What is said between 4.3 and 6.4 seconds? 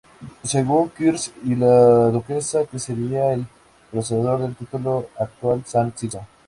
del título actual San Sixto.